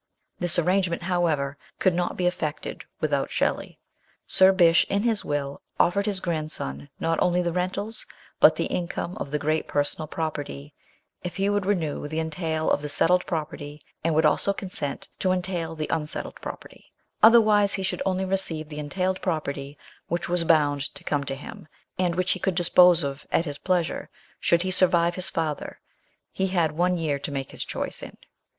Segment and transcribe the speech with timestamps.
[0.39, 3.77] This arrangement, however, could not be effected without Shelley.
[4.25, 8.07] Sir Bysshe, in his will, offered his grandson not only the rentals,
[8.39, 10.73] but the income of the great personal property,
[11.21, 15.31] if he would renew the entail of the settled property and would also consent to
[15.31, 16.91] entail the unsettled pro perty;
[17.21, 19.77] otherwise he should only receive the entailed property,
[20.07, 21.67] which was bound to come to him,
[21.99, 24.09] and which he could dispose of at his pleasure,
[24.39, 25.79] should he survive his father.
[26.31, 28.17] He had one year to make his choice in.